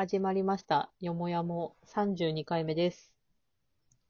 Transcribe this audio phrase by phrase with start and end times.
[0.00, 0.92] 始まりました。
[1.00, 3.12] よもやも32回目です。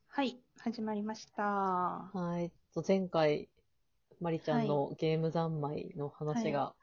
[0.09, 1.43] はい、始まりました。
[1.43, 2.53] はい。
[2.75, 3.49] と前回、
[4.21, 6.75] まりちゃんのゲーム三昧の話が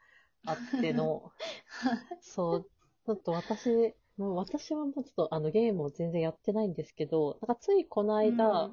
[0.44, 1.30] あっての、
[2.20, 2.62] そう、
[3.06, 8.72] ちょっと私、もう私はもうちょっとあのゲームを全然やってないんですけど、なんかついこの間、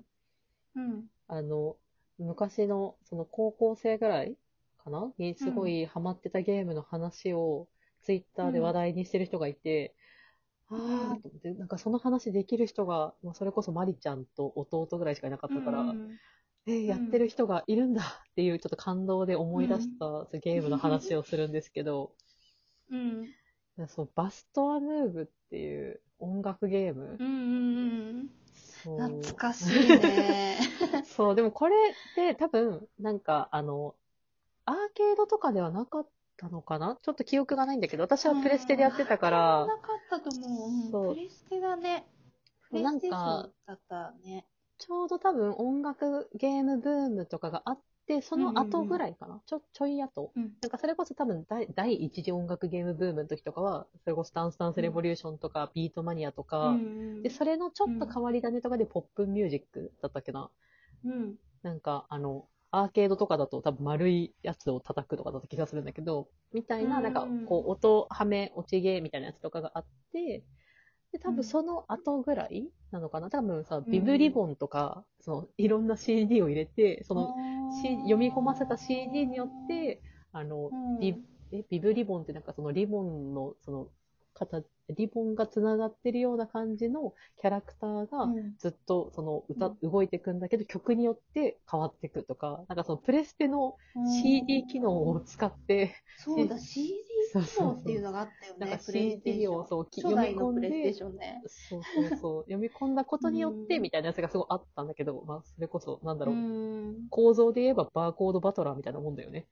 [0.73, 1.05] うん。
[1.27, 1.77] あの、
[2.17, 4.35] 昔のその高校生ぐらい
[4.83, 5.13] かな？
[5.19, 7.67] にすごいハマってたゲームの話を
[8.01, 9.93] ツイッターで話題にしてる人がいて、
[10.71, 16.19] んあーと思って、なんかその話できる人が、まあそれこそマリちゃんと弟ぐらいしかいなかったから、うん
[16.67, 22.13] えーやってる人がいるんだっていうちょっと感動で思い出した、そうゲームの話をするんですけど、
[22.89, 23.33] うん。
[23.87, 28.19] そう、バストアヌーブっていう音楽ゲームうん。
[28.19, 28.29] うん。
[28.45, 30.59] そう懐かしいね。
[31.03, 33.95] そう、でもこれって多分、なんか、あの、
[34.65, 36.97] アーケードとかではなかったのかな？
[37.01, 41.11] ちょっと記憶がないんだけど、私はプレステでやってたから、なかったと思う。
[41.11, 42.05] うプレステだね。
[42.69, 44.45] プレなんステだったね。
[44.79, 50.31] ちょうど多分音楽ゲームブームとかがあって、その後ぐらいかな、ちょ、ちょい後。
[50.35, 50.51] うん。
[50.61, 60.49] なんかそれこそ多分第第一次音楽ゲームブームの時とかは、それこそダンスダンスレボリューションとか、ビートマニアとか、うんで、それのちょっと変わり種とかでポップミュージックだったっけな？
[61.05, 61.35] うん。
[61.61, 62.45] なんか、あの、
[62.75, 67.03] アーケードとかだと多分丸いやつを叩くとかだった気がするんだけど、みたいな、うん。
[67.03, 70.43] なんか、こう、音、はめ、落ちゲーみたいなやつとかがあって、
[71.11, 73.29] で、多分その後ぐらいなのかな？
[73.29, 77.35] 多分さ、ビブリボンとか、その、いろんな CD を入れて、その、
[77.83, 80.99] C、読み込ませた CD によって、あの、うん。
[80.99, 81.15] ビ
[81.51, 83.87] えビブリボンってなんかそのリボンの、その、
[84.33, 93.75] 形、リボンがつながってるような感じのキャラクターがうんずっとその歌、動いていくんだけど、曲によって変わっていくとか、なんかそのプレステの
[94.21, 96.93] CD 機能を使って、そうだ、CD
[97.33, 98.81] 機能っていうのがあったよなんかね。
[98.85, 100.93] プレイステー CD をそう読み込んでね。
[100.93, 107.07] そうそうそう、 読み込んだことによってうんみたいなやつがすごいあったんだけど、まあそれこそ、なんだろう、ん。
[107.09, 109.47] 構造で言えばバーコードバトラーみたいなもんだよね。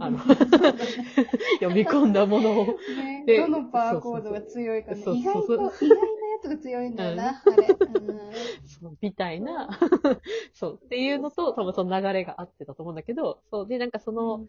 [0.00, 0.18] あの
[1.58, 2.66] 読み込んだものを。
[2.66, 5.02] ね、でどのバーコードが強いかね。
[5.02, 5.16] そうそう。
[5.16, 6.08] 意外そうと、 意外なや
[6.42, 7.68] つが強いんだよな、あれ。
[8.66, 9.68] そうみたいな、
[10.54, 14.46] そう、っていうのと、多分その流れがあってたと思うんだけど、そう、で、なんかその、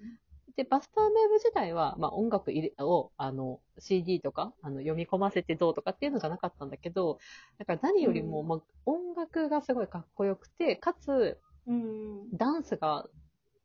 [0.56, 7.19] で、バスタームーブ自体は、まあ音楽入れを、あの、CD とか、あの、読み込ませてどうとかっていうのがなかったんだけど、
[7.57, 8.47] だから何よりも、うん。
[8.47, 12.30] まあ音楽がすごいかっこよくて、かつ、うん。
[12.36, 13.07] ダンスが、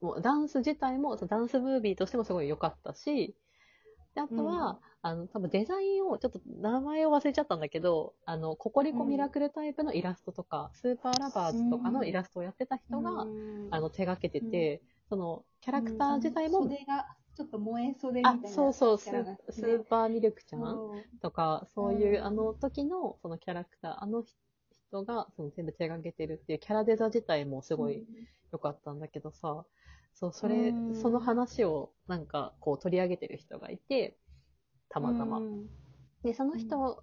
[0.00, 3.34] もうダンス自体も、ダンスムービーとしてもすごい良かったし、
[4.14, 19.10] であとは、あの、多分デザインを、ちょっと名前を忘れちゃったんだけど、あの、ココリコミラクルタイプのイラストとか、スーパーラバーズとかのイラストをやってた人が、うんあの、手掛けてて、その、キャラクター自体も、袖が、ちょっと燃え袖みたあいな。、そうそう、ス
[19.50, 24.22] スーパーミルクちゃんとか、そういう、うんあの時の、そのキャラクター、あの
[24.90, 28.06] 人が、その全部手掛けてるっていうキャラデザ自体もすごい
[28.52, 29.64] 良かったんだけどさ、
[30.14, 31.02] そう、それ、うん。
[31.02, 34.16] その話をなんかこう取り上げてる人がいて、
[34.88, 35.38] たまたま。
[35.38, 35.66] うん。
[36.22, 37.02] で、その人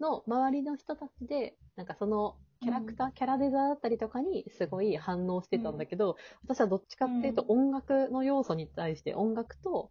[0.00, 9.90] の周りの人たちで、なんかそのキャラクター、キャラデザだったりとかにすごい反応してたんだけど、私はどっちかっていうとう音楽の要素に対して、音楽と、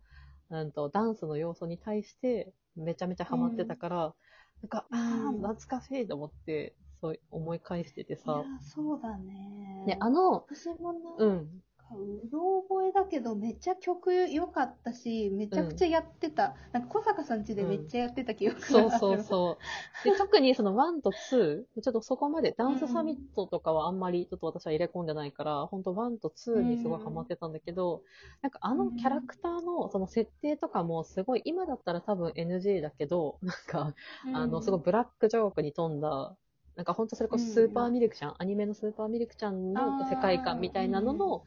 [0.52, 4.16] うんと、ダンスの要素に対してめちゃめちゃハマってたから、
[4.62, 9.86] なんか、ああ、うん懐かしいと思って、そう思い返しててさ。、そうだね。
[9.88, 11.64] で、あの、私もな、うん、
[11.98, 16.56] うろ覚えだけど、めっちゃ曲良かったし、めちゃくちゃやってた。
[16.72, 18.90] なんか小坂さん家でめっちゃやってた記憶がある。
[18.92, 19.58] そうそうそ
[20.04, 20.04] う。
[20.04, 28.04] で、特にその1と2、ちょっとそこまでダンスサミットとかはあんまりちょっと私は入れ込んでないから、本当1と2にすごいハマってたんだけど、
[28.42, 33.96] なんかあのキャラクターのその設定とかもすごい、今だったら多分 NG だけど、なんか、
[34.26, 36.36] うんあの、すごいブラックジョークに富んだ、
[36.76, 41.44] なんか本当それこそスーパーミルクちゃん、アニメのスーパーミルクちゃんの世界観みたいなのの、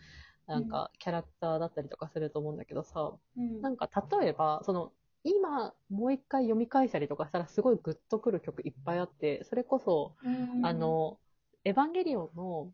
[0.46, 3.62] なんかキャラクターだったりとかすると思うんだけどさ、うん。
[3.62, 3.88] なんか
[4.20, 4.92] 例えば、その、
[5.24, 10.66] 今、もう一回読み返したりとかしたらすごいグッとくる曲いっぱいあって、それこそ、うん。
[10.66, 11.18] あ、の、
[11.64, 12.72] エヴァンゲリオンの、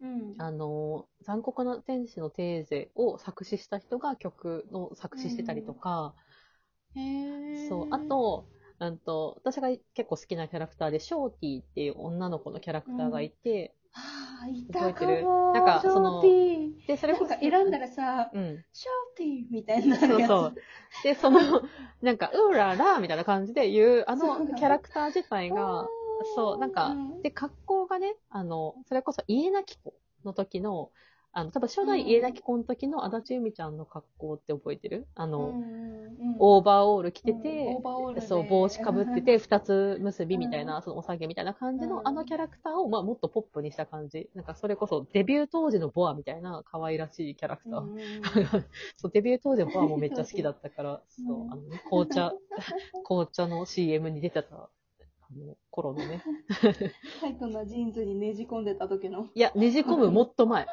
[0.00, 0.34] うん。
[0.38, 6.14] あの、残酷な天使のテーゼを作詞した人が曲の作詞してたりとか、
[6.94, 7.68] へー。
[7.68, 8.44] そう、あ、と、
[8.80, 15.52] うんと、私が結構好きなキャラクターで、ショーティーっていう女の子のキャラクターがいて、あーいたかも。
[15.52, 16.22] なんかその
[16.86, 18.64] で、それこそ、ーなんか選んだらさ、うん。
[18.72, 19.96] ショーティーみたいにな。
[19.96, 20.54] そうそう。
[21.04, 21.40] で、その、
[22.02, 25.88] なんか、うーららみたいな感じで言う、あのキャラクター自体が、
[26.34, 29.94] そう、なんかうん、で、格好がね、あの、それこそ家なき子
[30.24, 30.90] の時の、
[31.32, 35.06] あの、多分初代家なき子の時の足立由美ちゃんの格好って覚えてる？
[35.14, 35.54] あうの、
[36.38, 40.82] オーバーオール着ててー、オーバーオールでそう、帽子かぶってて、二つ結びみたいな、うん。
[40.82, 42.08] そのお下げみたいな感じの、うん。
[42.08, 44.28] あのキャラクターを、まあ、もっとポップにした感じ。
[44.34, 47.82] なんか、それこそ、デビュー当時の BoA みたいな可愛らしいキャラクター。
[48.96, 51.26] そう、デビュー当時の BoA もめっちゃ好きだったから、 うん。
[51.26, 52.32] そう、あのね、紅茶、
[53.04, 54.68] 紅茶の CM に出てた、あ
[55.36, 56.22] の、頃のね。
[57.20, 60.66] タイトなジーンズにねじ込んでた時のいや、ねじ込むもっと前。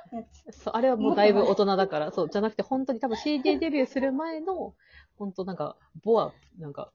[0.51, 4.73] そう、あれはもうだいぶ大人だから、そう、じゃなくて本当に多分 CD デビューする前の、
[5.17, 6.91] 本当なんか、ボア、なんか、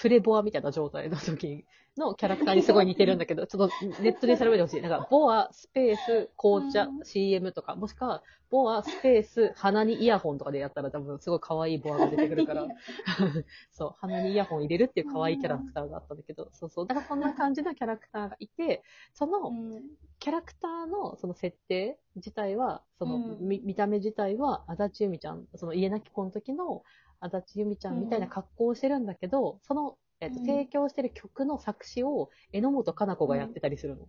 [0.00, 1.66] プレボアみたいな状態の時
[1.98, 4.80] のキャラクターにすごい似てるんだけど、 ちょっとネットで調べてほしい。
[4.80, 12.66] なんか、ボア、スペース、紅茶う、ん CM とか、もしくは、ボア、スペース、鼻にイヤホンとかでやったら多分すごい可愛いボアが出てくるから、
[13.70, 18.82] そう、鼻にイヤホン入れるっていう可愛いキャラクターがあったんだけど、そうそう、だからそんな感じのキャラクターがいて、
[19.12, 19.82] その、うん。
[20.18, 23.38] キャラクターのその設定自体は、その、うん。
[23.40, 26.82] 見見た目自体は、足立由美ちゃん、その家なき子の時の
[27.20, 34.08] 足立由美ちゃんみたいな格好をしてるんだけど、その、えっと、うん提供してる曲の作詞を榎本かな子がやってたりするの。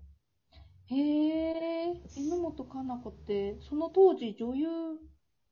[0.87, 4.67] へえ、榎本かな子って、その当時女優。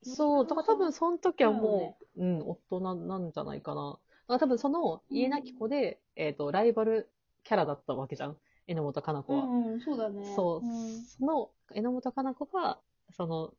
[0.04, 3.92] そう、だから多分その時はもう、うん、大人なんじゃないかな。
[3.92, 7.10] だから多分その家なき子で、えっと、ライバル
[7.44, 8.38] キャラだったわけじゃん。
[8.68, 9.46] 榎本かな子は。
[9.46, 10.34] うんうん、そうだね。
[10.36, 12.80] そう、んその榎本かな子が、
[13.12, 13.54] その、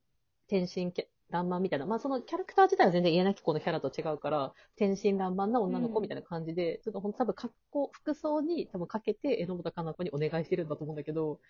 [0.48, 11.40] 天真キャ爛漫みたいな、まあそのキャラクター自体は全然家なき子のキャラと違うから、天真爛漫な女の子みたいな感じで、ちょっとほんと多分格好、服装に多分かけて榎本かな子にお願いしてるんだと思うんだけど、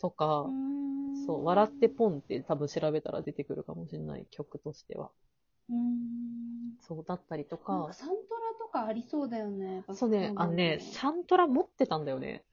[0.00, 5.10] とか、うんそう、笑ってポンって多分調べたら出てくるかもしれない曲としては。
[5.68, 6.76] うん。
[6.80, 8.18] そうだったりとかか、サントラ
[8.58, 9.84] とかありそうだよね。
[9.94, 12.44] そうね、あのね、サントラ持ってたんだよね。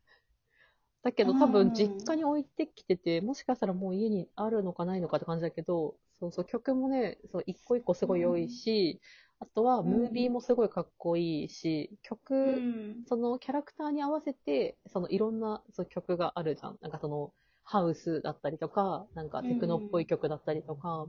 [1.03, 8.99] だけど多分実家に置いてきてて、もしかしたらもう家にあるのかないのかって感じだけど、そうそう、曲もね、そう、一個一個すごい良いし、
[9.39, 12.65] あとはムービーもすごいかっこいいし、曲。
[13.05, 16.77] そのキャラクターに合わせて、そのいろんなそう曲があるじゃん。
[16.81, 17.33] なんかその、
[17.63, 21.07] ハウスだったりとか、なんかテクノっぽい曲だったりとか、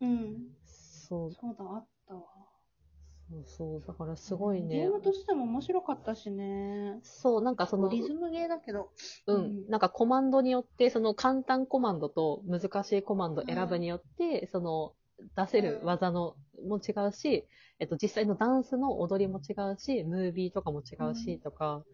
[0.00, 0.56] うん。
[0.66, 1.86] そう、そうだ、あっ。
[3.28, 4.90] そうそう、だからすごいねゲー。
[4.90, 7.00] ムとしても面白かったしね。
[7.02, 8.90] そう、なんかその、リズムゲーだけど。
[9.26, 9.68] うんうん。
[9.68, 14.94] なんかコマンドによって、その簡単コマンドと難しいコマンド選ぶによって、その
[15.36, 17.46] 出せる技のも違うし、
[17.78, 21.84] えっと実際のダンスの踊りも違うし、ムービーとかも違うし、うんとか、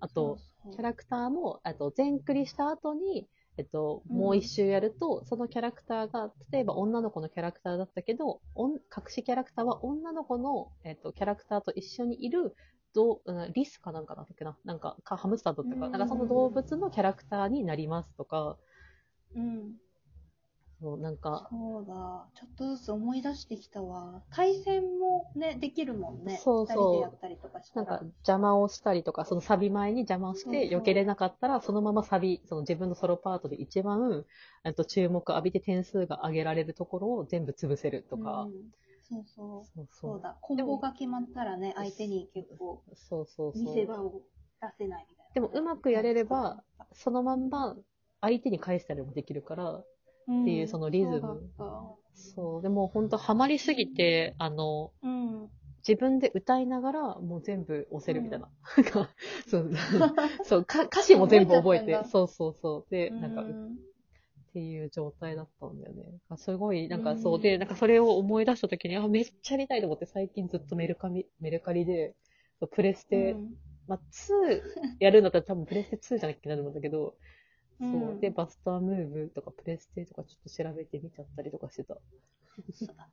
[0.00, 3.28] あと、そうそうキャラクターも、あと全クリした後に、
[3.58, 4.16] えっと、うん。
[4.16, 8.78] もう一周やると、そのキャラクターが、例えば女の子のキャラクターだったけど、隠
[9.08, 12.54] しキャラクターは女の子の、えっと、キャラクターと一緒にいる、
[12.94, 13.20] ど
[13.54, 14.56] リスかなんかだったっけな？
[14.64, 15.92] なんか、かハムスターだったか、うん。
[15.92, 18.56] なんかその動物のキャラクターになりますとか、
[19.34, 19.72] うん。
[20.80, 21.92] そうなんか、そうだ。
[22.34, 24.22] ちょっとずつ思い出してきたわ。
[24.30, 26.36] 対戦もね、できるもんね。
[26.36, 27.86] そうそう二人でやったりとかしたら。
[27.86, 34.24] なんか邪魔をしたりとか、そのサビ前に邪魔をして、避けれなかったら、そのままサビ、その自分のソロパートで一番、
[34.64, 38.52] えっと、注目浴びて点数が上げられるところを全部潰せるとか、うん
[39.08, 39.88] そうそう。
[39.90, 40.20] そう。
[40.20, 40.36] だ。
[40.40, 43.62] コンボが決まったらね、相手に結構そうそうそう。
[43.62, 44.20] 見せ場を
[44.60, 45.34] 出せないみたいな。
[45.34, 47.74] でもうまくやれれば、そのまんま
[48.20, 49.82] 相手に返したりもできるから、
[50.28, 51.42] っっていうそのリズム。
[52.14, 52.62] そう。
[52.62, 55.50] でも本当ハマりすぎて、あの、たうん。
[55.86, 58.48] 自分で歌いながらもう全部押せるみたいな。
[58.76, 59.08] なんか、
[59.46, 59.70] そう、
[60.44, 62.04] そうか、歌詞も全部覚えて。
[62.10, 62.90] そうそうそう。
[62.90, 63.78] で、なんか、っうん
[64.52, 66.04] ていう状態だったんだよね。
[66.36, 67.22] すごい、なんかうん。
[67.22, 67.40] そう。
[67.40, 72.14] で、なんかそれを思い出した時に、あ、めっちゃやりたいと思って最近ずっとメルカリ、メルカリで、
[72.72, 73.54] プレステ、うん。
[73.86, 74.62] まあ、2
[74.98, 77.14] やるんだったら多分プレステ2じゃなきゃいけないと思うんだけど、
[77.80, 78.20] うんそう。
[78.20, 81.94] で、バスタームーブとかプレステとかちょっと調べてみちゃったりとかしてた。
[82.72, 83.08] そうだ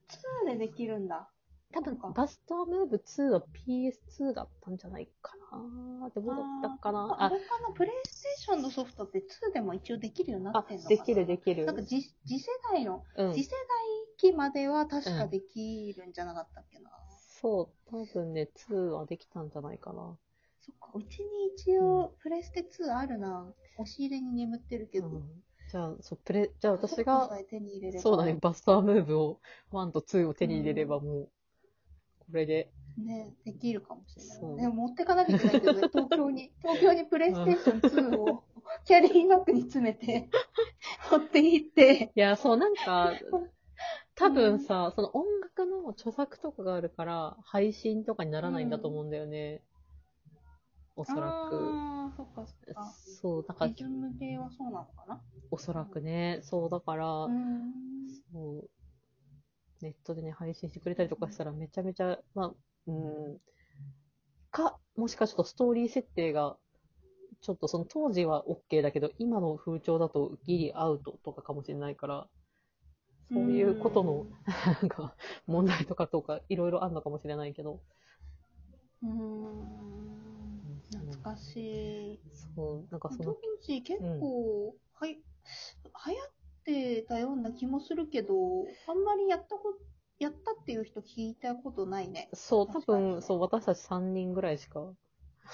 [0.53, 1.29] 2でできるんだ。
[1.74, 9.19] 多分バスタームーブ2は PS2 だったんじゃないかなどうだったかなああれかな、プレイステーションのソフトって
[9.50, 13.57] 2でも一応できるようになあってんのかなできるできるなんか次次世代の、うん次世代
[14.17, 16.89] 機までは確かできるんじゃなかったっけな。
[17.41, 20.17] そう、多分ね、2はできたんじゃないかな。
[20.65, 23.53] そっか、うちに一応プレステ2あるな。
[23.77, 25.07] 押し入れに眠ってるけど。
[25.07, 25.10] う。
[25.17, 25.24] ん
[25.69, 28.01] じゃあ、そう、プレ、じゃあ私がさ、え手に入れれば。
[28.01, 29.39] そうだね、バスタームーブを、
[29.72, 31.29] 1と2を手に入れればもう、
[32.19, 34.62] これで、ね、できるかもしれない。
[34.62, 37.79] でも持ってかなきゃいけないけどね、 東京に、東京にプレイステーション
[38.12, 38.43] 2を
[38.86, 40.29] キャリーバッグに詰めて、
[41.12, 43.13] 持って行って、いや、そう、なんか、
[44.15, 49.62] 多分さ、その音楽の著作とかがあるから、配信とかにならないんだと思うんだよね。
[50.96, 51.25] おそらく。
[51.25, 52.94] ああ、そっかそっか。
[53.22, 55.22] そう、だからリ、ズム系はそうなのかな？
[55.52, 58.10] おそらくね、そう、だから、うん。
[58.32, 58.70] そう、
[59.82, 62.54] ネットでね、配信してくれたりとかしたらめちゃめちゃ、まあ、
[62.88, 63.38] うん、
[64.52, 66.58] か、もしかちょっとストーリー設定が、
[67.42, 72.28] ちょっとその当時は OK だけど、今の風潮だとギリアウトとかかもしれないから、
[73.34, 74.25] そういうことの、
[74.82, 75.16] なんか、
[75.48, 77.80] 問題とかとか、いろいろあるのかもしれないけど、
[79.04, 79.95] うーん。
[81.25, 82.20] 懐かしい。
[82.34, 85.20] そう、なんかそ当の、時結構、はい、流
[86.13, 86.32] 行っ
[86.65, 88.36] てたような気もするけど、
[88.88, 89.77] あんまりやったこ
[90.20, 92.29] やったっていう人聞いたことないね。
[92.34, 94.79] そう、多確かに分、そう、私たち3人ぐらいしか、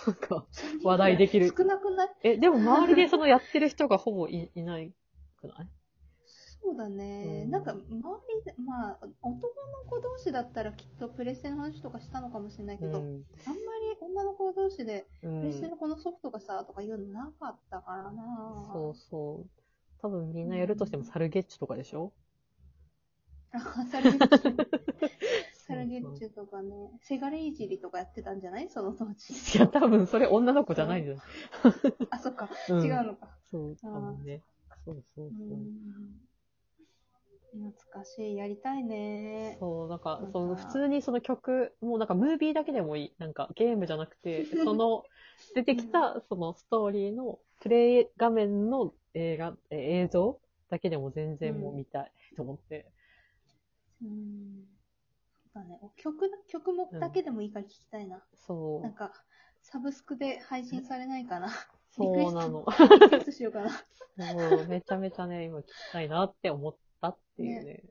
[0.07, 0.45] なんか、
[0.83, 2.09] 話題できる少なくない？
[2.23, 4.91] え、でも周りでそのやってる人がほぼいいない
[5.37, 5.69] くない？
[6.63, 7.43] そうだね。
[7.45, 13.09] うんなんか、周りで、まあ、男の子同士だったらきっとプレステの話とかしたのかもしれないけど、あんま
[13.49, 19.49] り女の子同士で、うんプレステのこのソフトがさ、とか言うのなかったからなそうそう。
[20.01, 22.11] 多分みんなやるとしてもサルゲッチュとかでしょ？
[23.53, 23.59] あ、
[23.91, 24.67] サルゲッチュ。
[25.67, 28.69] サルゲッチュとかね、せがれいじりとかやってたんじゃない？
[28.69, 29.33] その当時。
[29.57, 31.23] いや、多分それ女の子じゃないんじゃない
[32.11, 32.49] あ、そっか。
[32.69, 33.27] うん違うのか。
[33.49, 34.41] そう、多分ね。
[34.85, 35.59] そうそううそう。
[37.57, 37.71] ん。
[37.71, 38.35] 懐かしい。
[38.35, 39.57] やりたいね。
[39.59, 43.13] そう、なんかその普通にその曲、もうなんかムービーだけでもいい。
[43.17, 45.03] なんかゲームじゃなくて、 その
[45.55, 50.39] 出てきたそのストーリーのプレイ画面の映画、え映像
[50.69, 52.85] だけでも全然もう見たいと思って。
[54.01, 54.65] うん。
[55.53, 55.79] そうだね。
[55.97, 58.23] 曲だ、曲もだけでもいいから聞きたいな。
[58.47, 58.93] そうなん。
[58.93, 59.11] か、
[59.61, 61.49] サブスクで配信されないかな。
[61.91, 62.65] そうなの。
[62.99, 63.69] リクエストしようかな。
[64.17, 67.83] そうめちゃめちゃね、今聞きたいなって思ったっていうね。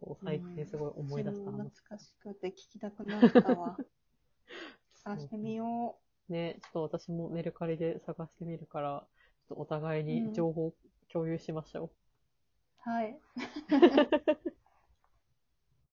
[0.00, 1.50] そう、最近すごい思い出した。
[1.50, 3.76] 懐かしくて聞きたくなったわ。
[5.04, 5.96] 探してみよ
[6.28, 9.06] ね、ちょっと私もメルカリで探してみるから、
[9.48, 10.74] ちょっとお互いに情報
[11.12, 11.90] 共有しましょう。
[12.86, 12.90] う。
[12.90, 13.16] はい。